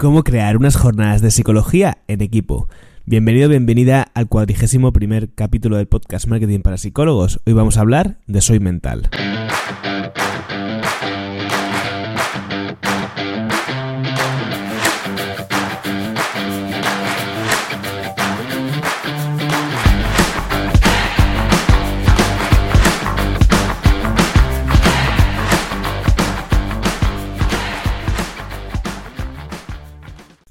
[0.00, 2.68] cómo crear unas jornadas de psicología en equipo.
[3.04, 7.38] Bienvenido, bienvenida al cuadrigésimo primer capítulo del podcast Marketing para Psicólogos.
[7.44, 9.10] Hoy vamos a hablar de Soy Mental.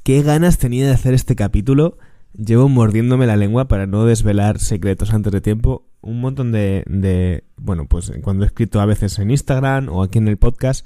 [0.10, 2.00] Qué ganas tenía de hacer este capítulo.
[2.34, 5.86] Llevo mordiéndome la lengua para no desvelar secretos antes de tiempo.
[6.02, 10.28] Un montón de, bueno, pues cuando he escrito a veces en Instagram o aquí en
[10.28, 10.84] el podcast,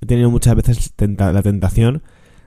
[0.00, 2.04] he tenido muchas veces la tentación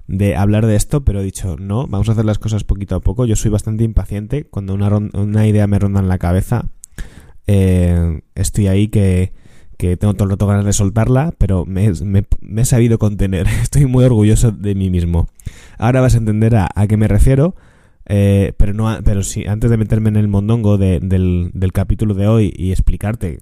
[0.08, 3.00] de hablar de esto, pero he dicho, no, vamos a hacer las cosas poquito a
[3.00, 3.28] poco.
[3.28, 4.46] Yo soy bastante impaciente.
[4.46, 6.72] Cuando una, una idea me ronda en la cabeza,
[7.46, 9.34] eh, estoy ahí que
[9.78, 13.48] que tengo todo el rato ganas de soltarla, pero me, he sabido contener.
[13.62, 15.28] Estoy muy orgulloso de mí mismo.
[15.78, 17.56] Ahora vas a entender a, qué me refiero,
[18.06, 22.28] eh, pero no, pero sí, antes de meterme en el mondongo del, del capítulo de
[22.28, 23.40] hoy y explicarte,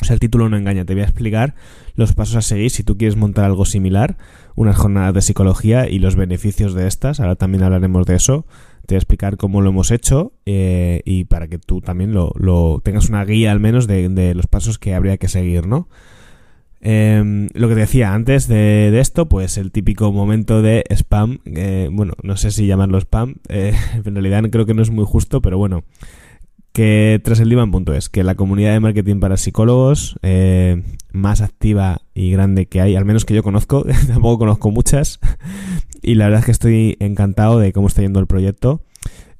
[0.00, 1.54] o sea, el título no engaña, te voy a explicar
[1.94, 4.16] los pasos a seguir si tú quieres montar algo similar,
[4.54, 7.20] unas jornadas de psicología y los beneficios de estas.
[7.20, 8.46] Ahora también hablaremos de eso
[8.86, 12.80] te voy a explicar cómo lo hemos hecho eh, y para que tú también lo,
[12.82, 15.88] tengas una guía al menos de, los pasos que habría que seguir, ¿no?
[16.80, 21.38] Em, lo que te decía antes de, esto, pues el típico momento de spam,
[21.92, 23.74] bueno, no sé si llamarlo spam, eh,
[24.04, 25.84] en realidad creo que no es muy justo, pero bueno,
[26.72, 32.30] que tras el divan.es, que la comunidad de marketing para psicólogos eh, más activa y
[32.30, 35.20] grande que hay, al menos que yo conozco, tampoco conozco muchas,
[36.02, 38.82] y la verdad es que estoy encantado de cómo está yendo el proyecto.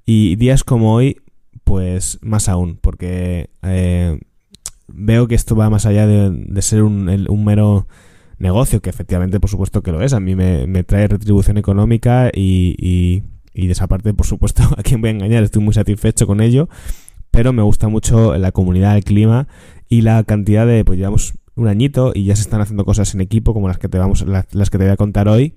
[0.04, 1.20] Y días como hoy,
[1.64, 4.18] pues más aún, porque eh,
[4.88, 7.86] veo que esto va más allá de, ser un, un, mero
[8.38, 12.30] negocio, que efectivamente por supuesto que lo es, a mí me, me trae retribución económica
[12.34, 13.22] y, y,
[13.54, 16.40] y de esa parte por supuesto a quien voy a engañar, estoy muy satisfecho con
[16.40, 16.68] ello
[17.32, 19.48] pero me gusta mucho la comunidad, el clima
[19.88, 23.20] y la cantidad de, pues llevamos un añito y ya se están haciendo cosas en
[23.20, 25.56] equipo como las que te vamos, las, que te voy a contar hoy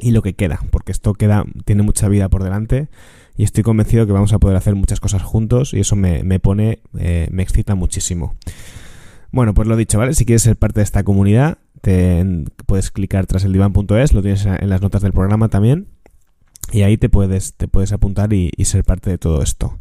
[0.00, 2.88] y lo que queda, porque esto queda, tiene mucha vida por delante
[3.36, 6.40] y estoy convencido que vamos a poder hacer muchas cosas juntos y eso me, me
[6.40, 8.34] pone, eh, me excita muchísimo.
[9.30, 10.14] Bueno, pues lo dicho, ¿vale?
[10.14, 12.24] Si quieres ser parte de esta comunidad, te
[12.64, 15.88] puedes clicar tras el diván.es, lo tienes en las notas del programa también,
[16.72, 19.78] y ahí te puedes, te puedes apuntar y ser parte de todo esto.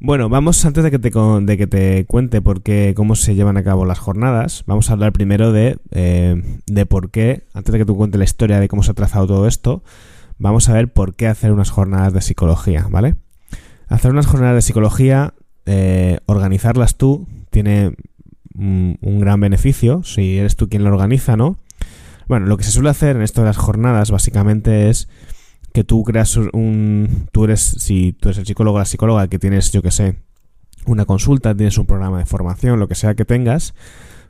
[0.00, 3.56] Bueno, vamos antes de que te, de que te cuente por qué, cómo se llevan
[3.56, 7.78] a cabo las jornadas, vamos a hablar primero de, eh, de por qué, antes de
[7.80, 9.82] que tú cuente la historia de cómo se ha trazado todo esto,
[10.38, 13.16] vamos a ver por qué hacer unas jornadas de psicología, ¿vale?
[13.88, 15.34] Hacer unas jornadas de psicología,
[15.66, 17.96] eh, organizarlas tú, tiene
[18.54, 21.58] un, un gran beneficio, si eres tú quien lo organiza, ¿no?
[22.28, 25.08] Bueno, lo que se suele hacer en esto de las jornadas básicamente es
[25.78, 27.28] que tú creas un...
[27.30, 30.16] Tú eres, si tú eres el psicólogo o la psicóloga que tienes, yo que sé,
[30.86, 33.74] una consulta, tienes un programa de formación, lo que sea que tengas,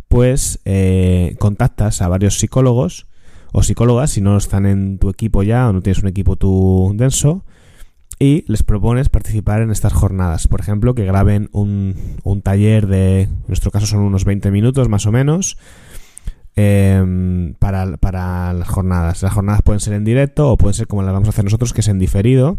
[0.08, 3.06] pues eh, contactas a varios psicólogos
[3.54, 6.92] o psicólogas, si no están en tu equipo ya o no tienes un equipo tú
[6.94, 7.46] denso,
[8.18, 10.48] y les propones participar en estas jornadas.
[10.48, 11.94] Por ejemplo, que graben un,
[12.24, 15.56] un taller de, en nuestro caso son unos 20 minutos más o menos,
[16.60, 17.86] Em, para,
[18.52, 19.22] las jornadas.
[19.22, 21.72] Las jornadas pueden ser en directo o pueden ser como las vamos a hacer nosotros,
[21.72, 22.58] que es en diferido.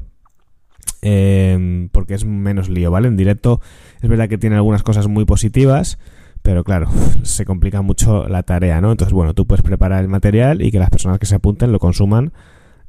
[1.01, 3.09] Em, porque es menos lío, ¿vale?
[3.09, 3.59] En directo
[4.01, 5.99] es verdad que tiene algunas cosas muy positivas,
[6.41, 6.87] pero claro,
[7.23, 8.91] se complica mucho la tarea, ¿no?
[8.91, 11.79] Entonces, bueno, tú puedes preparar el material y que las personas que se apunten lo
[11.79, 12.31] consuman.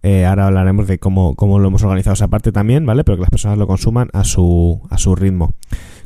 [0.03, 3.03] Eh, ahora hablaremos de cómo, cómo lo hemos organizado esa parte también, ¿vale?
[3.03, 5.55] Pero que las personas lo consuman a su, a su ritmo.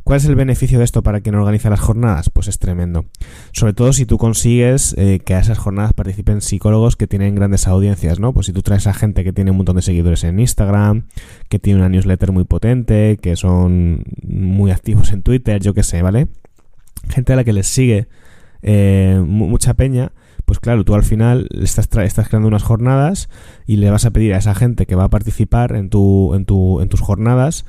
[0.05, 2.29] ¿Cuál es el beneficio de esto para quien organiza las jornadas?
[2.29, 3.07] Pues es tremendo.
[3.53, 7.67] Sobre todo si tú consigues eh, que a esas jornadas participen psicólogos que tienen grandes
[7.67, 8.35] audiencias, ¿no?
[8.35, 11.07] Pues si tú traes a gente que tiene un montón de seguidores en Instagram,
[11.49, 16.03] que tiene una newsletter muy potente, que son muy activos en Twitter, yo qué sé,
[16.03, 16.29] ¿vale?
[17.09, 18.07] Gente a la que les sigue
[18.61, 20.13] eh, mucha peña,
[20.45, 23.31] pues claro, tú al final estás, estás creando unas jornadas
[23.67, 26.45] y le vas a pedir a esa gente que va a participar en, tu, en,
[26.45, 27.65] tu, en tus jornadas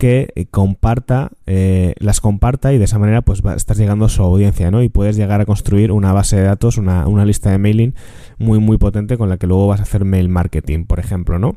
[0.00, 4.22] que eh, comparta, eh, las comparta y de esa manera pues estás llegando a su
[4.22, 4.82] audiencia, ¿no?
[4.82, 7.94] Y puedes llegar a construir una base de datos, una, una, lista de mailing
[8.38, 11.56] muy muy potente con la que luego vas a hacer mail marketing, por ejemplo, ¿no?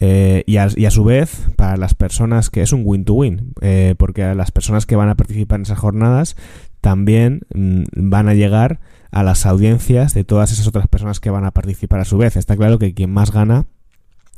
[0.00, 3.52] Eh, y, a, a, su vez, para las personas que es un win-to-win,
[3.98, 6.36] porque las personas que van a participar en esas jornadas
[6.80, 8.80] también mm, van a llegar
[9.10, 12.36] a las audiencias de todas esas otras personas que van a participar a su vez.
[12.36, 13.66] Está claro que quien más gana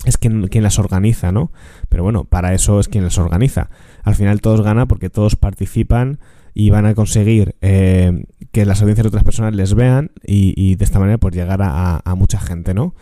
[0.04, 1.52] es quien, quien, las organiza, ¿no?
[1.88, 3.70] Pero bueno, para eso es quien las organiza.
[4.02, 6.18] Al final todos ganan porque todos participan
[6.54, 10.84] y van a conseguir eh, que las audiencias de otras personas les vean y, de
[10.84, 12.94] esta manera pues llegar a, mucha gente, ¿no?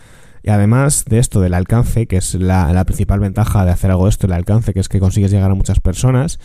[0.43, 4.11] Y además de esto, del alcance, que es la, principal ventaja de hacer algo de
[4.11, 6.39] esto, el alcance, que es que consigues llegar a muchas personas,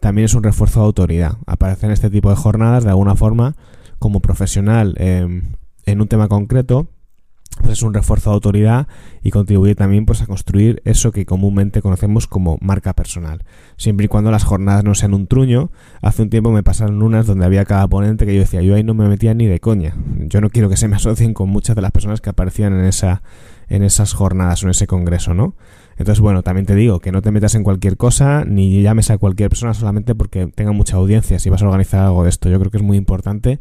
[0.00, 1.32] también es un refuerzo de autoridad.
[1.46, 3.56] Aparecer en este tipo de jornadas de alguna forma
[3.98, 5.54] como profesional em,
[5.86, 6.88] en un tema concreto
[7.60, 8.88] pues es un refuerzo de autoridad
[9.22, 13.44] y contribuye también pues a construir eso que comúnmente conocemos como marca personal.
[13.76, 15.70] Siempre y cuando las jornadas no sean un truño,
[16.00, 18.84] hace un tiempo me pasaron unas donde había cada ponente que yo decía, yo ahí
[18.84, 19.94] no me metía ni de coña.
[20.18, 22.84] Yo no quiero que se me asocien con muchas de las personas que aparecían en
[22.84, 23.22] esa
[23.68, 25.54] en esas jornadas o en ese congreso, ¿no?
[25.96, 29.18] Entonces, bueno, también te digo que no te metas en cualquier cosa ni llames a
[29.18, 32.50] cualquier persona solamente porque tenga mucha audiencia si vas a organizar algo de esto.
[32.50, 33.60] Yo creo que es muy importante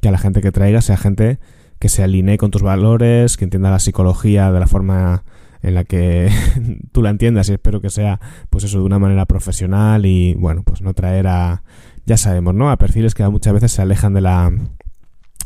[0.00, 1.38] que a la gente que traiga sea gente
[1.78, 5.24] que se alinee con tus valores, que entienda la psicología de la forma
[5.62, 6.30] en la que
[6.92, 8.20] tú la entiendas y espero que sea
[8.50, 11.62] pues eso de una manera profesional y bueno pues no traer a
[12.04, 14.52] ya sabemos no a perfiles que muchas veces se alejan de la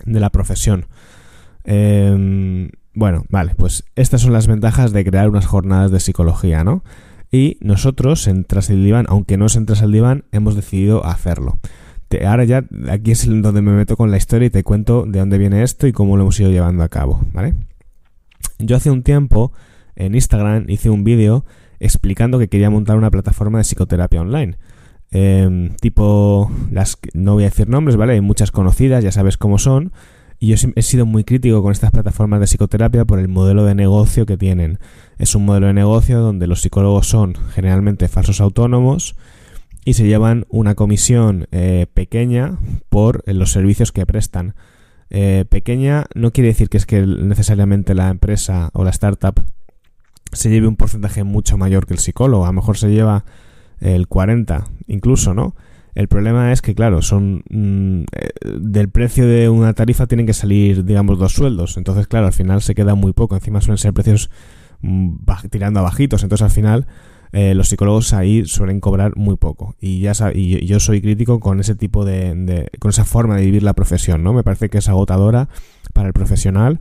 [0.05, 0.87] de la profesión.
[1.65, 6.85] Em, bueno vale pues estas son las ventajas de crear unas jornadas de psicología no
[7.33, 11.05] y nosotros en Tras el Diván aunque no es en Tras el Diván hemos decidido
[11.05, 11.59] hacerlo
[12.25, 15.39] ahora ya aquí es donde me meto con la historia y te cuento de dónde
[15.39, 17.55] viene esto y cómo lo hemos ido llevando a cabo, ¿vale?
[18.59, 19.53] Yo hace un tiempo
[19.97, 21.45] en Instagram hice un vídeo
[21.79, 24.57] explicando que quería montar una plataforma de psicoterapia online.
[25.13, 28.15] Em, tipo, las no voy a decir nombres, ¿vale?
[28.15, 29.93] Hay muchas conocidas, ya sabes cómo son.
[30.39, 33.75] Y yo he sido muy crítico con estas plataformas de psicoterapia por el modelo de
[33.75, 34.79] negocio que tienen.
[35.19, 39.17] Es un modelo de negocio donde los psicólogos son generalmente falsos autónomos
[39.85, 44.55] y se llevan una comisión eh, pequeña por eh, los servicios que prestan.
[45.09, 49.43] Eh, pequeña no quiere decir que es que necesariamente la empresa o la startup
[50.33, 52.45] se lleve un porcentaje mucho mayor que el psicólogo.
[52.45, 53.25] A lo mejor se lleva
[53.81, 55.57] el 40, incluso, ¿no?
[55.95, 58.05] El problema es que, claro, son mm,
[58.61, 61.77] del precio de una tarifa tienen que salir, digamos, dos sueldos.
[61.77, 63.35] Entonces, claro, al final se queda muy poco.
[63.35, 64.31] Encima suelen ser precios
[64.83, 65.17] mm,
[65.51, 66.23] tirando a bajitos.
[66.23, 66.87] Entonces, al final,
[67.33, 69.77] eh, los psicólogos ahí suelen cobrar muy poco.
[69.81, 73.63] Y ya y yo soy crítico con ese tipo de, con esa forma de vivir
[73.63, 74.33] la profesión, ¿no?
[74.33, 75.49] Me parece que es agotadora
[75.93, 76.81] para el profesional.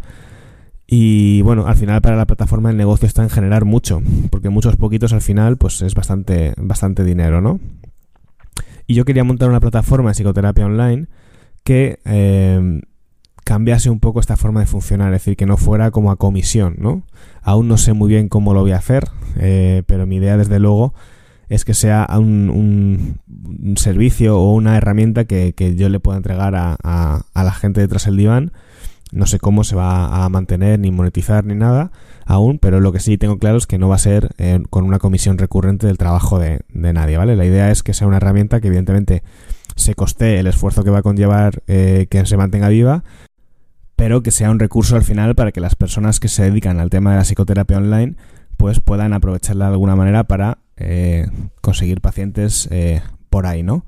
[0.87, 4.01] Y bueno, al final para la plataforma el negocio está en generar mucho,
[4.31, 7.59] porque muchos poquitos al final pues es bastante, bastante dinero, ¿no?
[8.87, 11.07] Y yo quería montar una plataforma de psicoterapia online
[11.63, 12.81] que eh,
[13.49, 16.75] cambiase un poco esta forma de funcionar, es decir, que no fuera como a comisión,
[16.77, 17.01] ¿no?
[17.41, 19.05] Aún no sé muy bien cómo lo voy a hacer,
[19.37, 20.93] eh, pero mi idea desde luego
[21.47, 23.17] es que sea un,
[23.75, 28.51] servicio o una herramienta que, yo le pueda entregar a, la gente detrás del diván.
[29.11, 31.91] No sé cómo se va a mantener, ni monetizar, ni nada
[32.27, 34.83] aún, pero lo que sí tengo claro es que no va a ser eh, con
[34.83, 37.35] una comisión recurrente del trabajo de, de, nadie, ¿vale?
[37.35, 39.23] La idea es que sea una herramienta que evidentemente
[39.75, 43.03] se coste el esfuerzo que va a conllevar eh, que se mantenga viva,
[43.99, 46.89] pero que sea un recurso al final para que las personas que se dedican al
[46.89, 48.15] tema de la psicoterapia online
[48.55, 51.27] pues puedan aprovecharla de alguna manera para eh,
[51.59, 53.85] conseguir pacientes eh, por ahí, ¿no?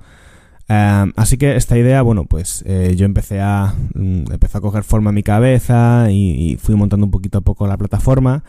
[1.18, 5.10] así que esta idea, bueno, pues eh, yo empecé a mm, empezó a coger forma
[5.10, 8.46] en mi cabeza y, fui montando un poquito a poco la plataforma.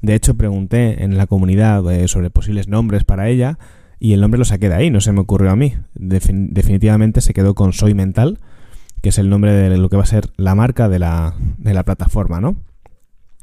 [0.00, 3.58] De hecho, pregunté en la comunidad sobre posibles nombres para ella
[3.98, 5.74] y el nombre lo saqué de ahí, no se me ocurrió a mí.
[5.94, 8.38] definitivamente se quedó con Soy Mental
[9.06, 11.72] que es el nombre de lo que va a ser la marca de la, de
[11.74, 12.56] la plataforma, ¿no?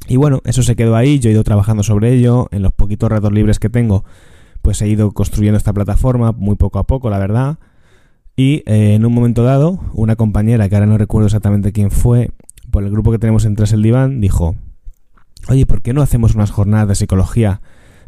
[0.10, 3.10] Y bueno, eso se quedó ahí, yo he ido trabajando sobre ello, en los poquitos
[3.10, 4.04] ratos libres que tengo,
[4.62, 7.60] pues he ido construyendo esta plataforma muy poco a poco, la verdad.
[8.36, 12.32] Y eh, en un momento dado, una compañera, que ahora no recuerdo exactamente quién fue,
[12.70, 14.58] por el grupo que tenemos en Tras el Diván, dijo,
[15.48, 17.62] oye, ¿por qué no hacemos unas jornadas de psicología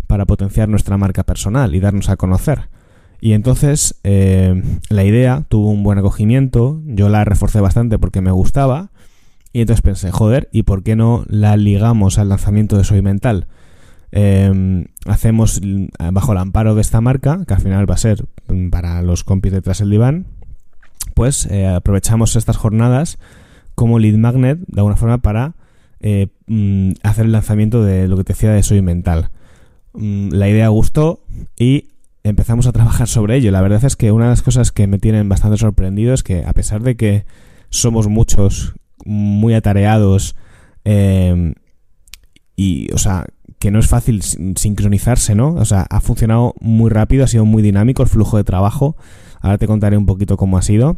[0.08, 2.68] para potenciar nuestra marca personal y darnos a conocer?
[3.25, 8.29] Y entonces eh, la idea tuvo un buen acogimiento, yo la reforcé bastante porque me
[8.29, 8.91] gustaba,
[9.51, 13.48] y entonces pensé, joder, ¿y por qué no la ligamos al lanzamiento de Soy Mental?
[14.12, 15.60] Em, hacemos
[16.12, 18.27] bajo el amparo de esta marca, que al final va a ser
[18.70, 20.27] para los compis detrás del diván,
[21.15, 23.17] pues eh, aprovechamos estas jornadas
[23.74, 25.55] como lead magnet de alguna forma para
[26.00, 29.32] eh, mm, hacer el lanzamiento de lo que te decía de Soy Mental.
[29.94, 31.22] Mm, la idea gustó
[31.58, 31.86] y
[32.29, 33.51] empezamos a trabajar sobre ello.
[33.51, 36.44] La verdad es que una de las cosas que me tienen bastante sorprendido es que
[36.44, 37.25] a pesar de que
[37.70, 38.74] somos muchos,
[39.05, 40.36] muy atareados,
[40.84, 41.53] em,
[42.55, 43.25] y, o sea,
[43.60, 45.53] que no es fácil sincronizarse, ¿no?
[45.53, 48.96] O sea, ha funcionado muy rápido, ha sido muy dinámico el flujo de trabajo.
[49.39, 50.98] Ahora te contaré un poquito cómo ha sido.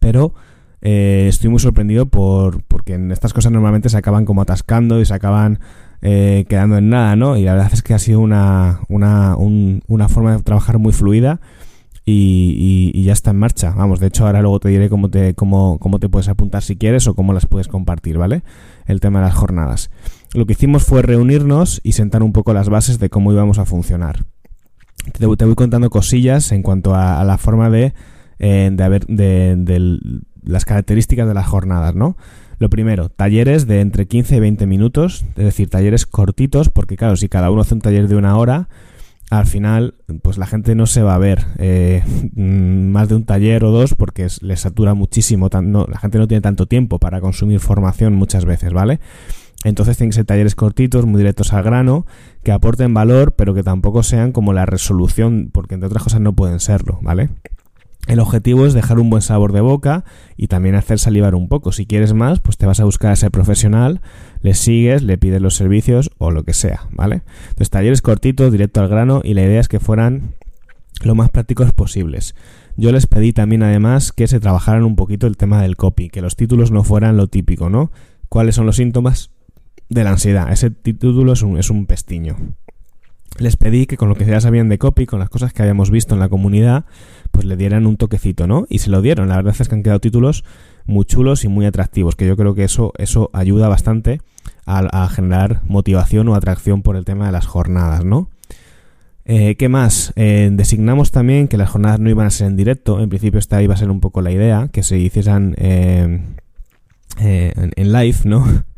[0.00, 0.34] Pero
[0.80, 5.06] eh, estoy muy sorprendido por porque en estas cosas normalmente se acaban como atascando y
[5.06, 5.60] se acaban
[6.02, 7.36] eh, quedando en nada, ¿no?
[7.36, 11.40] Y la verdad es que ha sido una, una, una forma de trabajar muy fluida
[12.04, 13.70] y, ya está en marcha.
[13.70, 16.76] Vamos, de hecho ahora luego te diré cómo te, cómo, cómo te puedes apuntar si
[16.76, 18.42] quieres o cómo las puedes compartir, ¿vale?
[18.86, 19.90] El tema de las jornadas.
[20.34, 23.64] lo que hicimos fue reunirnos y sentar un poco las bases de cómo íbamos a
[23.64, 24.24] funcionar.
[25.18, 27.92] Te, voy contando cosillas en cuanto a, la forma de,
[28.38, 29.98] eh, de, de,
[30.42, 32.16] las características de las jornadas, ¿no?
[32.62, 37.16] Lo primero, talleres de entre 15 y 20 minutos, es decir, talleres cortitos, porque claro,
[37.16, 38.68] si cada uno hace un taller de una hora,
[39.30, 42.04] al final, pues la gente no se va a ver eh,
[42.36, 45.48] mm, más de un taller o dos porque les satura muchísimo.
[45.52, 49.00] la gente no tiene tanto tiempo para consumir formación muchas veces, ¿vale?
[49.64, 52.06] Entonces tienen que ser talleres cortitos, muy directos al grano,
[52.44, 56.32] que aporten valor, pero que tampoco sean como la resolución, porque entre otras cosas no
[56.32, 57.30] pueden serlo, ¿vale?
[58.08, 60.04] El objetivo es dejar un buen sabor de boca
[60.36, 61.70] y también hacer salivar un poco.
[61.70, 64.00] Si quieres más, pues te vas a buscar a ese profesional,
[64.40, 67.22] le sigues, le pides los servicios o lo que sea, ¿vale?
[67.42, 70.34] Entonces, talleres cortitos, directo al grano y la idea es que fueran
[71.04, 72.34] lo más prácticos posibles.
[72.76, 76.22] Yo les pedí también además que se trabajaran un poquito el tema del copy, que
[76.22, 77.92] los títulos no fueran lo típico, ¿no?
[78.28, 79.30] ¿Cuáles son los síntomas
[79.88, 80.50] de la ansiedad?
[80.50, 82.36] Ese título es un, es un pestiño
[83.38, 85.90] les pedí que con lo que ya sabían de copy, con las cosas que habíamos
[85.90, 86.84] visto en la comunidad,
[87.30, 88.66] pues le dieran un toquecito, ¿no?
[88.68, 89.28] Y se lo dieron.
[89.28, 90.44] La verdad es que han quedado títulos
[90.84, 94.20] muy chulos y muy atractivos, que yo creo que eso, eso ayuda bastante
[94.66, 98.30] a, generar motivación o atracción por el tema de las jornadas, ¿no?
[99.24, 100.12] Eh, ¿Qué más?
[100.16, 103.00] Eh, designamos también que las jornadas no iban a ser en directo.
[103.00, 106.20] En principio esta iba a ser un poco la idea, que se hiciesen eh,
[107.18, 108.64] en live, ¿no?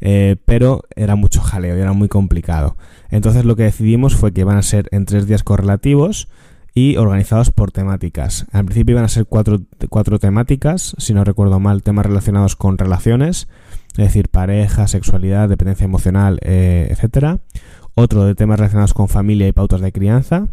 [0.00, 2.76] Eh, pero era mucho jaleo y era muy complicado.
[3.10, 6.28] Entonces lo que decidimos fue que iban a ser en tres días correlativos
[6.74, 8.46] y organizados por temáticas.
[8.52, 12.78] Al principio iban a ser cuatro, cuatro temáticas, si no recuerdo mal, temas relacionados con
[12.78, 13.48] relaciones,
[13.92, 17.40] es decir, pareja, sexualidad, dependencia emocional, eh, etcétera.
[17.94, 20.46] Otro de temas relacionados con familia y pautas de crianza.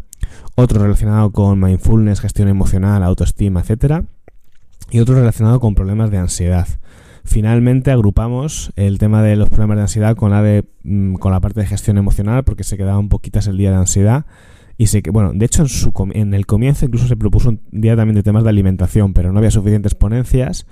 [0.56, 4.04] Otro relacionado con mindfulness, gestión emocional, autoestima, etcétera.
[4.90, 6.66] Y otro relacionado con problemas de ansiedad.
[7.28, 11.40] Finalmente agrupamos el tema de los problemas de ansiedad con la de mm, con la
[11.40, 14.24] parte de gestión emocional porque se quedaban poquitas el día de ansiedad
[14.78, 17.60] y sé que bueno, de hecho en su en el comienzo incluso se propuso un
[17.70, 20.66] día también de temas de alimentación, pero no había suficientes ponencias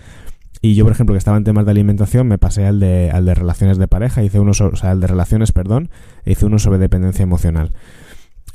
[0.63, 3.27] y yo por ejemplo que estaba en temas de alimentación me pasé al de al
[3.27, 5.91] de relaciones de pareja, hice uno o sea, al de relaciones, perdón,
[6.25, 7.75] e hice uno sobre dependencia emocional.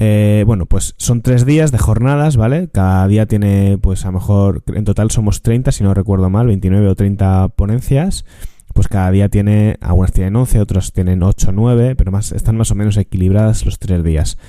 [0.03, 2.70] Eh, bueno, pues son tres días de jornadas, ¿vale?
[2.74, 6.48] Cada día tiene, pues a lo mejor, en total somos 30, si no recuerdo mal,
[6.48, 8.25] 29 o 30 ponencias.
[8.74, 12.58] Pues cada día tiene, algunas tienen 11, otros tienen 8 o 9, pero más, están
[12.58, 14.39] más o menos equilibradas los tres días.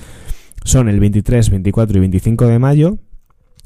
[0.63, 2.97] Son el 23, 24 y 25 de mayo.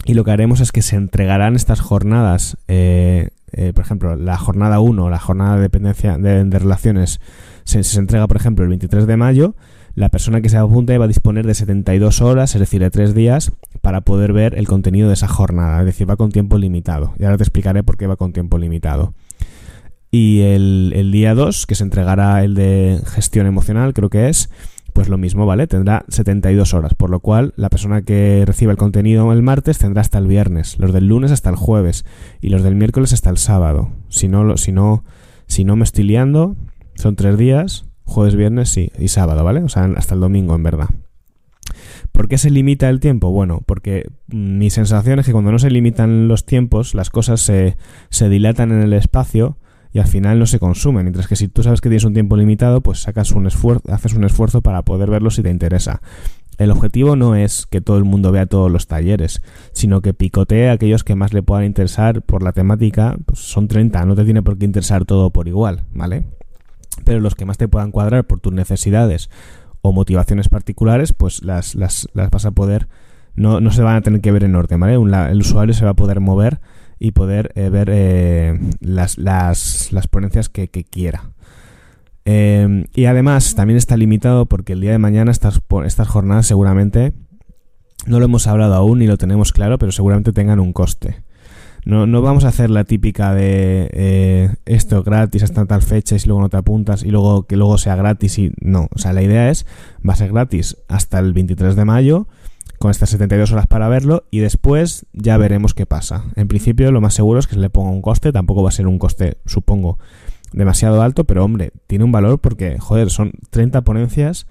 [0.04, 4.38] Y lo que haremos es que se entregarán estas jornadas, eh, eh, por ejemplo, la
[4.38, 7.22] jornada 1, la jornada de dependencia de, relaciones,
[7.64, 9.56] se, se entrega, por ejemplo, el 23 de mayo
[9.98, 13.16] la persona que se apunte va a disponer de 72 horas, es decir, de 3
[13.16, 13.52] días,
[13.82, 15.80] para poder ver el contenido de esa jornada.
[15.80, 17.16] Es decir, va con tiempo limitado.
[17.18, 19.16] Y ahora te explicaré por qué va con tiempo limitado.
[20.12, 24.52] Y el, día 2, que se entregará el de gestión emocional, creo que es,
[24.94, 25.66] pues lo mismo, ¿vale?
[25.66, 30.02] Tendrá 72 horas, por lo cual la persona que reciba el contenido el martes tendrá
[30.02, 32.06] hasta el viernes, los del lunes hasta el jueves
[32.40, 33.90] y los del miércoles hasta el sábado.
[34.10, 35.04] Si no, si no,
[35.48, 36.56] si no me estoy liando,
[36.94, 39.62] son tres días, Jueves, viernes, sí, y sábado, ¿vale?
[39.62, 40.88] O sea, hasta el domingo, en verdad.
[42.12, 43.32] ¿Por qué se limita el tiempo?
[43.32, 47.78] Bueno, porque mi sensación es que cuando no se limitan los tiempos, las cosas se,
[48.10, 49.58] se dilatan en el espacio
[49.92, 51.04] y al final no se consumen.
[51.04, 54.14] Mientras que si tú sabes que tienes un tiempo limitado, pues sacas un esfuerzo, haces
[54.14, 56.02] un esfuerzo para poder verlo si te interesa.
[56.58, 60.70] El objetivo no es que todo el mundo vea todos los talleres, sino que picotee
[60.70, 63.16] a aquellos que más le puedan interesar por la temática.
[63.26, 66.26] Pues son 30, no te tiene por qué interesar todo por igual, ¿vale?
[67.04, 69.30] Pero los que más te puedan cuadrar por tus necesidades
[69.82, 72.88] o motivaciones particulares, pues las, las, las vas a poder,
[73.36, 74.96] no, no, se van a tener que ver en orden, ¿vale?
[74.96, 76.60] el usuario se va a poder mover
[77.00, 81.32] y poder eh, ver eh, las, las, las, ponencias que, quiera.
[82.26, 87.14] Em, y además también está limitado porque el día de mañana estas, estas jornadas seguramente,
[88.06, 91.24] no lo hemos hablado aún ni lo tenemos claro, pero seguramente tengan un coste.
[91.88, 96.20] No, no vamos a hacer la típica de eh, esto gratis hasta tal fecha y
[96.26, 98.90] luego no te apuntas y luego que luego sea gratis y no.
[98.94, 99.66] O sea, la idea es,
[100.08, 102.28] va a ser gratis hasta el 23 de mayo
[102.78, 106.26] con estas 72 horas para verlo y después ya veremos qué pasa.
[106.36, 108.74] En principio lo más seguro es que se le ponga un coste, tampoco va a
[108.74, 109.98] ser un coste, supongo,
[110.52, 114.46] demasiado alto, pero hombre, tiene un valor porque, joder, son 30 ponencias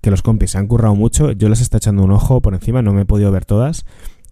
[0.00, 2.80] que los compis se han currado mucho, yo les estoy echando un ojo por encima,
[2.80, 3.84] no me he podido ver todas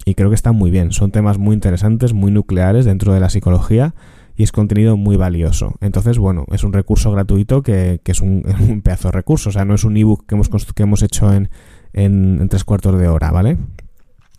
[0.09, 0.93] y creo que están muy bien.
[0.93, 3.95] Son temas muy interesantes, muy nucleares dentro de la psicología
[4.37, 5.75] y es contenido muy valioso.
[5.81, 8.43] Entonces, bueno, es un recurso gratuito que, es un,
[8.85, 9.49] pedazo de recurso.
[9.49, 11.51] O sea, no es un ebook que hemos, que hemos hecho en,
[11.93, 13.59] en, tres cuartos de hora, ¿vale?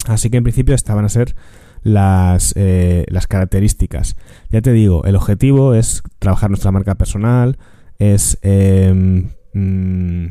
[0.07, 1.35] Así que en principio estas van a ser
[1.83, 4.15] las, eh, las características.
[4.49, 7.57] Ya te digo, el objetivo es trabajar nuestra marca personal,
[7.99, 10.27] es em, mm,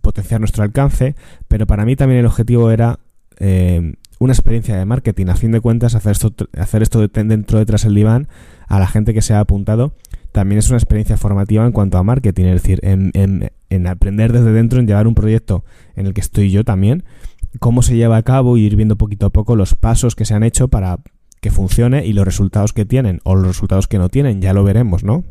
[0.00, 1.16] potenciar nuestro alcance,
[1.48, 2.98] pero para mí también el objetivo era
[3.40, 5.26] eh, una experiencia de marketing.
[5.26, 8.28] A fin de cuentas, hacer esto, hacer esto dentro de tras el diván
[8.68, 9.94] a la gente que se ha apuntado
[10.30, 14.52] también es una experiencia formativa en cuanto a marketing, es decir, en, en, aprender desde
[14.52, 15.64] dentro, en llevar un proyecto
[15.96, 17.02] en el que estoy yo también,
[17.58, 20.34] cómo se lleva a cabo y ir viendo poquito a poco los pasos que se
[20.34, 21.00] han hecho para
[21.40, 24.62] que funcione y los resultados que tienen o los resultados que no tienen, ya lo
[24.62, 25.24] veremos, ¿no?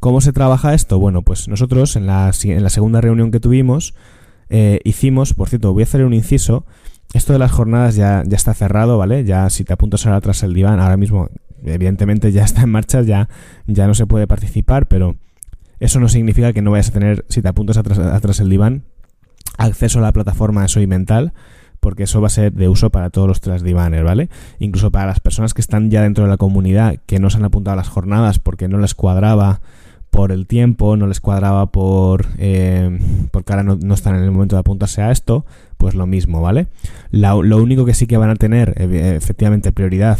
[0.00, 0.98] ¿Cómo se trabaja esto?
[0.98, 3.94] Bueno, pues nosotros en la, en la segunda reunión que tuvimos
[4.50, 6.66] eh, hicimos, por cierto, voy a hacer un inciso,
[7.14, 9.24] esto de las jornadas ya, ya está cerrado, ¿vale?
[9.24, 11.28] Ya si te apuntas ahora tras el diván, ahora mismo
[11.64, 13.28] evidentemente ya está en marcha, ya,
[13.66, 15.16] ya no se puede participar, pero
[15.80, 18.84] eso no significa que no vayas a tener, si te apuntas atrás, atrás el diván,
[19.56, 21.32] acceso a la plataforma Soy Mental,
[21.80, 24.28] porque eso va a ser de uso para todos los transdivaners, ¿vale?
[24.58, 27.44] Incluso para las personas que están ya dentro de la comunidad, que no se han
[27.44, 29.60] apuntado a las jornadas porque no les cuadraba
[30.18, 32.98] por el tiempo, no les cuadraba por eh,
[33.30, 35.46] porque ahora no, están en el momento de apuntarse a esto,
[35.76, 36.66] pues lo mismo, ¿vale?
[37.12, 40.18] lo único que sí que van a tener efectivamente prioridad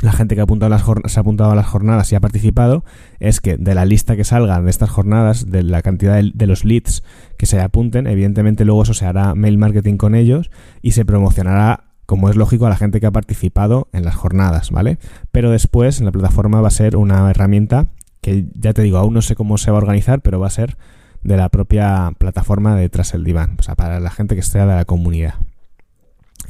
[0.00, 0.82] la gente que ha apuntado las
[1.12, 2.84] se ha apuntado a las jornadas y ha participado
[3.20, 6.64] es que de la lista que salgan de estas jornadas, de la cantidad de, los
[6.64, 7.04] leads
[7.38, 10.50] que se apunten, evidentemente luego eso se hará mail marketing con ellos
[10.82, 14.72] y se promocionará, como es lógico, a la gente que ha participado en las jornadas,
[14.72, 14.98] ¿vale?
[15.30, 17.86] Pero después en la plataforma va a ser una herramienta
[18.20, 20.50] que ya te digo, aún no sé cómo se va a organizar, pero va a
[20.50, 20.76] ser
[21.22, 24.58] de la propia plataforma de Tras el Diván, o sea, para la gente que esté
[24.58, 25.34] de la comunidad.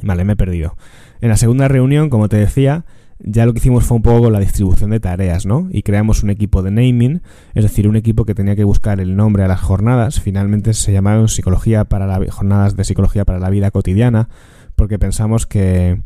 [0.01, 0.75] Vale, me he perdido.
[1.21, 2.85] En la segunda reunión, como te decía,
[3.19, 5.67] ya lo que hicimos fue un poco la distribución de tareas, ¿no?
[5.71, 7.21] Y creamos un equipo de naming,
[7.55, 10.19] es decir, un equipo que tenía que buscar el nombre a las jornadas.
[10.19, 14.29] Finalmente se llamaron psicología para la, jornadas de psicología para la vida cotidiana,
[14.75, 16.01] porque pensamos que,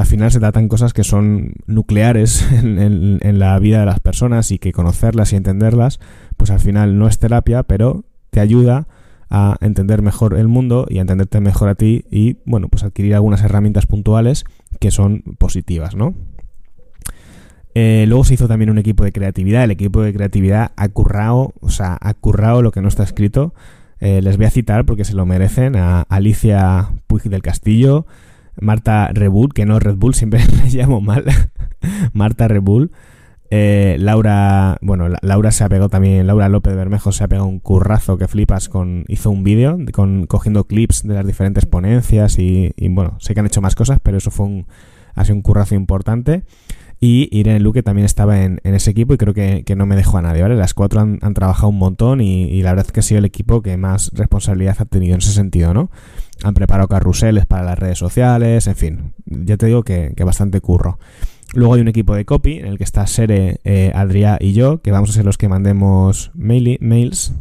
[0.00, 4.50] al final se tratan cosas que son nucleares en, en, la vida de las personas
[4.50, 6.00] y que conocerlas y entenderlas,
[6.36, 8.86] pues al final no es terapia, pero te ayuda
[9.28, 13.14] a entender mejor el mundo y a entenderte mejor a ti y, bueno, pues adquirir
[13.14, 14.44] algunas herramientas puntuales
[14.78, 16.14] que son positivas, ¿no?
[17.74, 19.64] Eh, luego se hizo también un equipo de creatividad.
[19.64, 23.54] El equipo de creatividad ha currado, o sea, ha currado lo que no está escrito.
[24.00, 25.76] Eh, les voy a citar porque se lo merecen.
[25.76, 28.06] A Alicia Puig del Castillo,
[28.60, 31.24] Marta Rebull, que no Red Bull, siempre me llamo mal.
[32.12, 32.92] Marta Rebull.
[33.54, 37.58] Eh, Laura, bueno, Laura se ha pegado también, Laura López Bermejo se ha pegado un
[37.58, 42.72] currazo que flipas con, hizo un vídeo con, cogiendo clips de las diferentes ponencias y,
[42.88, 44.66] bueno, sé que han hecho más cosas, pero eso fue un,
[45.14, 46.44] ha sido un currazo importante.
[46.98, 50.22] Y Irene Luque también estaba en, ese equipo y creo que, no me dejó a
[50.22, 50.54] nadie, ¿vale?
[50.54, 53.60] Las cuatro han, trabajado un montón y, la verdad es que ha sido el equipo
[53.60, 55.90] que más responsabilidad ha tenido en ese sentido, ¿no?
[56.44, 60.98] Han preparado carruseles para las redes sociales, en fin, ya te digo que, bastante curro.
[61.54, 64.80] Luego hay un equipo de copy en el que está Sere, eh, Adrià y yo,
[64.80, 67.34] que vamos a ser los que mandemos mails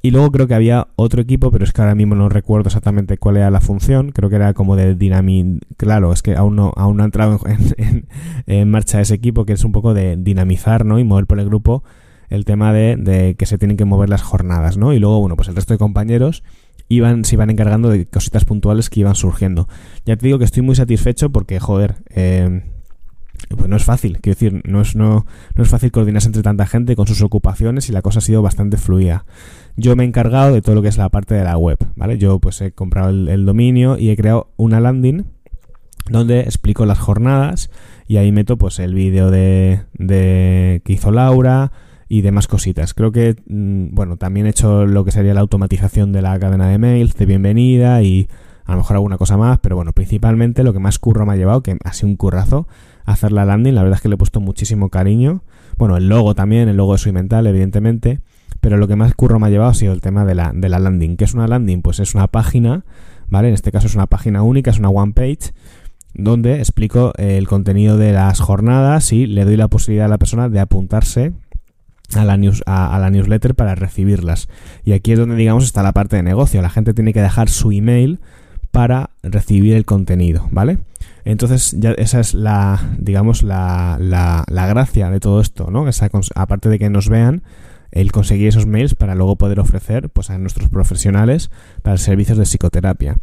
[0.00, 3.18] y luego creo que había otro equipo, pero es que ahora mismo no recuerdo exactamente
[3.18, 4.12] cuál era la función.
[4.12, 5.64] Creo que era como de dinamit.
[5.76, 7.40] Claro, es que aún no, aún no ha entrado
[8.46, 11.00] en, marcha ese equipo, que es un poco de dinamizar, ¿no?
[11.00, 11.82] Y mover por el grupo
[12.28, 14.92] el tema de, de, que se tienen que mover las jornadas, ¿no?
[14.92, 16.44] Y luego, bueno, pues el resto de compañeros
[16.88, 19.68] iban, se iban encargando de cositas puntuales que iban surgiendo.
[20.04, 22.62] Ya te digo que estoy muy satisfecho porque, joder, eh,
[23.56, 25.24] pues no es fácil, quiero decir, no es, no,
[25.54, 28.42] no es fácil coordinarse entre tanta gente con sus ocupaciones y la cosa ha sido
[28.42, 29.24] bastante fluida.
[29.76, 32.18] Yo me he encargado de todo lo que es la parte de la web, ¿vale?
[32.18, 35.24] Yo pues he comprado el, dominio y he creado una landing
[36.10, 37.70] donde explico las jornadas
[38.06, 41.70] y ahí meto pues el vídeo de, de que hizo Laura
[42.08, 42.94] y demás cositas.
[42.94, 46.68] Creo que, mm, bueno, también he hecho lo que sería la automatización de la cadena
[46.68, 48.28] de mails de bienvenida y
[48.64, 51.36] a lo mejor alguna cosa más, pero bueno, principalmente lo que más curro me ha
[51.36, 52.68] llevado, que ha sido un currazo,
[53.06, 53.74] hacer la landing.
[53.74, 55.42] La verdad es que le he puesto muchísimo cariño.
[55.78, 58.20] Bueno, el logo también, el logo de Soy Mental, evidentemente.
[58.60, 60.68] Pero lo que más curro me ha llevado ha sido el tema de la, de
[60.68, 61.16] la landing.
[61.16, 61.80] ¿Qué es una landing?
[61.80, 62.84] Pues es una página,
[63.28, 63.48] ¿vale?
[63.48, 65.52] En este caso es una página única, es una one page,
[66.14, 70.48] donde explico el contenido de las jornadas y le doy la posibilidad a la persona
[70.48, 71.32] de apuntarse
[72.14, 74.48] a la, news, a, la newsletter para recibirlas.
[74.84, 76.62] Y aquí es donde, digamos, está la parte de negocio.
[76.62, 78.20] La gente tiene que dejar su email
[78.70, 80.78] para recibir el contenido, ¿vale?
[81.24, 85.88] Entonces, ya esa es la, digamos, la, la, la gracia de todo esto, ¿no?
[85.88, 87.42] Esa, aparte de que nos vean,
[87.90, 91.50] el conseguir esos mails para luego poder ofrecer pues, a nuestros profesionales
[91.82, 93.18] para servicios de psicoterapia.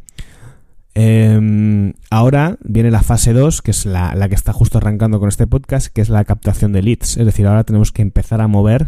[0.97, 5.27] Em, ahora viene la fase 2, que es la, la, que está justo arrancando con
[5.27, 7.17] este podcast, que es la captación de leads.
[7.17, 8.88] Es decir, ahora tenemos que empezar a mover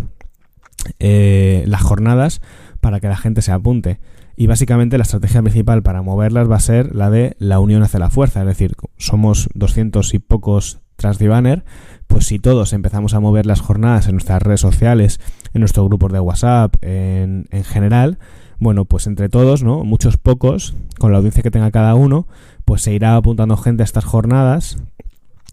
[0.99, 2.41] eh, las jornadas
[2.79, 3.99] para que la gente se apunte.
[4.37, 7.99] Y básicamente la estrategia principal para moverlas va a ser la de la unión hacia
[7.99, 8.41] la fuerza.
[8.41, 11.65] Es decir, somos 200 y pocos Trust Banner,
[12.07, 15.19] pues si todos empezamos a mover las jornadas en nuestras redes sociales,
[15.53, 18.17] en nuestros grupos de WhatsApp, en, en general,
[18.59, 19.83] bueno, pues entre todos, ¿no?
[19.83, 22.27] Muchos pocos, con la audiencia que tenga cada uno,
[22.65, 24.77] pues se irá apuntando gente a estas jornadas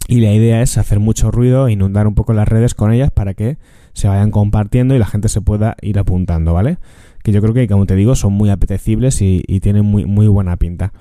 [0.09, 3.35] y la idea es hacer mucho ruido inundar un poco las redes con ellas para
[3.35, 3.57] que
[3.93, 6.79] se vayan compartiendo y la gente se pueda ir apuntando, ¿vale?
[7.23, 10.57] Que yo creo que, como te digo, son muy apetecibles y, tienen muy, muy buena
[10.57, 10.93] pinta.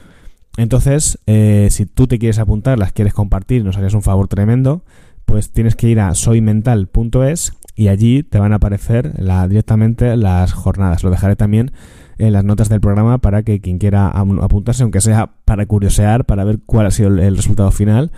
[0.55, 4.83] Entonces, eh, si tú te quieres apuntar, las quieres compartir, nos harías un favor tremendo,
[5.25, 10.53] pues tienes que ir a soymental.es y allí te van a aparecer la, directamente las
[10.53, 11.03] jornadas.
[11.03, 11.71] Lo dejaré también
[12.17, 16.43] en las notas del programa para que quien quiera apuntarse, aunque sea para curiosear, para
[16.43, 18.11] ver cuál ha sido el resultado final,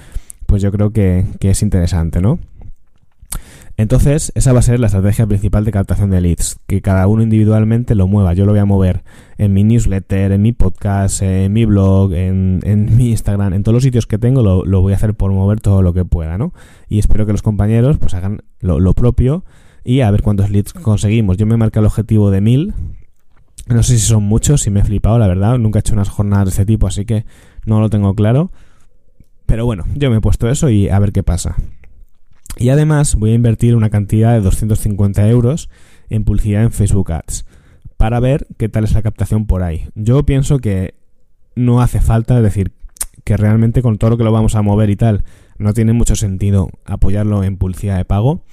[0.46, 2.40] pues yo creo que, es interesante, ¿no?
[3.78, 7.24] Entonces, esa va a ser la estrategia principal de captación de leads, que cada uno
[7.24, 8.34] individualmente lo mueva.
[8.34, 9.04] Yo lo voy a mover
[9.38, 12.62] en mi newsletter, en mi podcast, en mi blog, en,
[12.98, 15.82] mi Instagram, en todos los sitios que tengo, lo, voy a hacer por mover todo
[15.82, 16.54] lo que pueda, ¿no?
[16.88, 19.44] Y espero que los compañeros pues hagan lo, propio
[19.84, 21.36] y a ver cuántos leads conseguimos.
[21.36, 22.74] Yo me marqué el objetivo de mil.
[23.68, 25.58] No sé si son muchos, si me he flipado, la verdad.
[25.58, 27.26] Nunca he hecho unas jornadas de ese tipo, así que
[27.66, 28.52] no lo tengo claro.
[29.46, 31.56] Pero bueno, yo me he puesto eso y a ver qué pasa.
[32.58, 35.70] Y además voy a invertir una cantidad de 250 euros
[36.10, 37.46] en publicidad en Facebook Ads
[37.98, 39.90] para ver qué tal es la captación por ahí.
[39.96, 40.96] Yo pienso que
[41.56, 42.72] no hace falta, es decir,
[43.24, 45.24] que realmente con todo lo que lo vamos a mover y tal,
[45.58, 48.44] no tiene mucho sentido apoyarlo en publicidad de pago,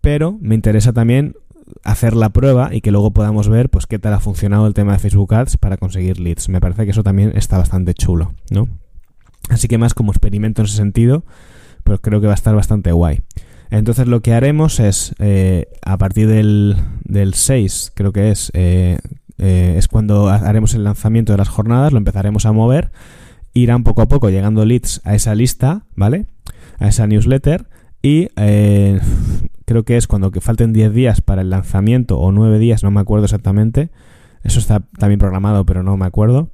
[0.00, 1.34] pero me interesa también
[1.84, 4.92] hacer la prueba y que luego podamos ver pues qué tal ha funcionado el tema
[4.92, 6.48] de Facebook Ads para conseguir leads.
[6.48, 8.68] Me parece que eso también está bastante chulo, ¿no?
[9.50, 11.24] Así que más como experimento en ese sentido,
[11.88, 13.22] pues creo que va a estar bastante guay.
[13.70, 18.98] Entonces lo que haremos es, eh, a partir del, del 6, creo que es, eh,
[19.38, 22.90] eh, es cuando haremos el lanzamiento de las jornadas, lo empezaremos a mover,
[23.54, 26.26] irán poco a poco llegando leads a esa lista, ¿vale?
[26.78, 27.66] A esa newsletter
[28.02, 28.28] y
[29.64, 32.90] creo que es cuando que falten 10 días para el lanzamiento o 9 días, no
[32.90, 33.90] me acuerdo exactamente,
[34.44, 36.50] eso está también programado pero no me acuerdo.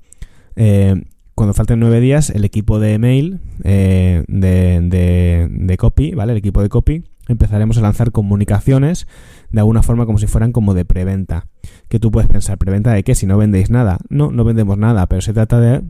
[1.35, 6.33] Cuando falten nueve días, el equipo de email eh, de, de, copy, ¿vale?
[6.33, 9.09] El equipo de copy, empezaremos a lanzar comunicaciones
[9.51, 11.47] de alguna forma como si fueran como de preventa.
[11.89, 13.15] Que tú puedes pensar, ¿preventa de qué?
[13.15, 13.99] Si no vendéis nada.
[14.09, 15.83] No, no vendemos nada, pero se trata de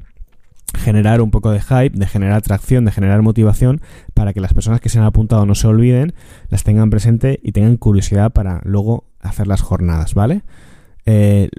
[0.79, 3.81] generar un poco de hype, de generar atracción, de generar motivación
[4.13, 6.15] para que las personas que se han apuntado no se olviden,
[6.49, 10.43] las tengan presente y tengan curiosidad para luego hacer las jornadas, ¿vale?
[11.07, 11.51] Eh,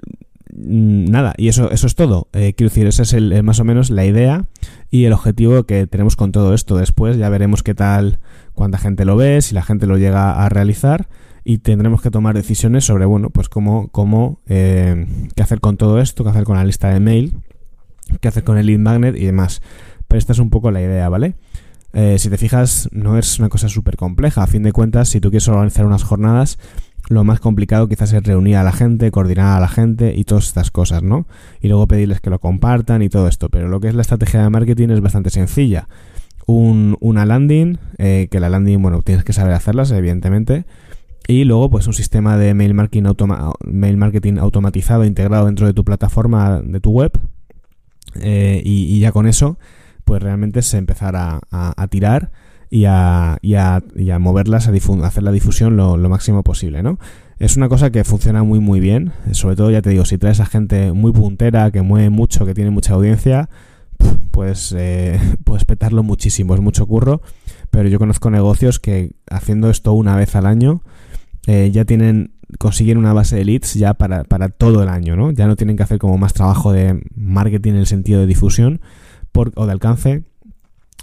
[0.56, 2.28] nada, y eso, eso es todo.
[2.32, 4.46] Eh, quiero decir, esa es el, más o menos la idea
[4.90, 6.76] y el objetivo que tenemos con todo esto.
[6.76, 8.18] Después ya veremos qué tal,
[8.54, 11.08] cuánta gente lo ve, si la gente lo llega a realizar
[11.44, 16.00] y tendremos que tomar decisiones sobre, bueno, pues cómo, cómo eh, qué hacer con todo
[16.00, 17.34] esto, qué hacer con la lista de mail,
[18.20, 19.62] qué hacer con el lead magnet y demás.
[20.08, 21.36] Pero esta es un poco la idea, ¿vale?
[21.92, 24.42] Eh, si te fijas, no es una cosa súper compleja.
[24.42, 26.58] A fin de cuentas, si tú quieres organizar unas jornadas,
[27.08, 30.46] lo más complicado quizás es reunir a la gente, coordinar a la gente y todas
[30.46, 31.26] estas cosas, ¿no?
[31.60, 33.48] Y luego pedirles que lo compartan y todo esto.
[33.48, 35.88] Pero lo que es la estrategia de marketing es bastante sencilla.
[36.46, 40.64] Un, una landing, eh, que la landing, bueno, tienes que saber hacerlas, evidentemente.
[41.28, 43.12] Y luego, pues un sistema de mail marketing,
[43.64, 47.12] mail marketing automatizado integrado dentro de tu plataforma, de tu web.
[48.20, 49.58] Eh, y, ya con eso,
[50.04, 52.30] pues realmente se empezará a tirar
[52.70, 54.72] y a, y a, y a moverlas, a,
[55.06, 56.98] hacer la difusión lo, máximo posible, ¿no?
[57.38, 60.40] Es una cosa que funciona muy muy bien, sobre todo ya te digo, si traes
[60.40, 63.48] a gente muy puntera, que mueve mucho, que tiene mucha audiencia,
[64.30, 67.20] pues eh, puedes petarlo muchísimo, es mucho curro,
[67.70, 70.82] pero yo conozco negocios que haciendo esto una vez al año
[71.46, 75.30] eh, ya tienen, consiguen una base de leads ya para, para todo el año, ¿no?
[75.30, 78.80] Ya no tienen que hacer como más trabajo de marketing en el sentido de difusión
[79.30, 80.24] por, o de alcance,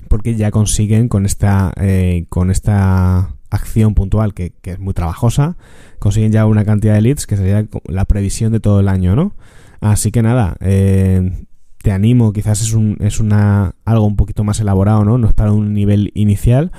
[0.07, 5.57] porque ya consiguen con esta, eh, con esta acción puntual que, es muy trabajosa,
[5.99, 9.35] consiguen ya una cantidad de leads que sería la previsión de todo el año, ¿no?
[9.81, 11.45] Así que nada, eh,
[11.81, 15.17] te animo, quizás es, un, es una, algo un poquito más elaborado, ¿no?
[15.17, 16.71] No es para un nivel inicial,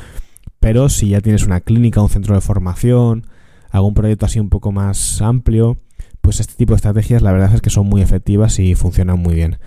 [0.59, 3.27] pero si ya tienes una clínica, un centro de formación,
[3.71, 5.77] algún proyecto así un poco más amplio,
[6.21, 9.35] pues este tipo de estrategias la verdad es que son muy efectivas y funcionan muy
[9.35, 9.59] bien.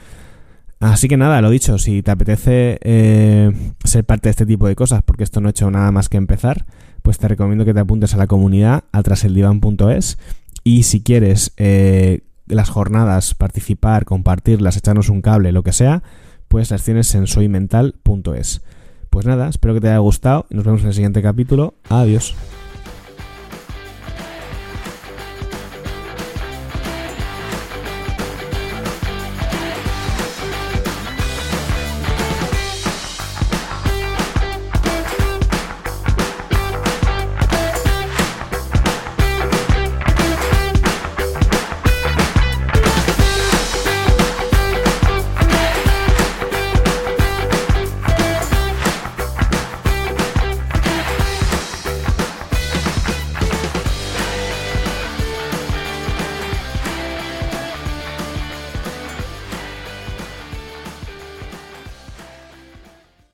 [0.80, 3.52] Así que nada, lo dicho, si te apetece eh,
[3.84, 6.18] ser parte de este tipo de cosas, porque esto no he hecho nada más que
[6.18, 6.66] empezar,
[7.02, 10.18] pues te recomiendo que te apuntes a la comunidad atraseldivan.es
[10.63, 16.04] y si quieres eh, las jornadas, participar, compartirlas, echarnos un cable, lo que sea,
[16.48, 18.62] pues las tienes en soymental.es.
[19.10, 21.74] Pues nada, espero que te haya gustado y nos vemos en el siguiente capítulo.
[21.90, 22.36] Adiós.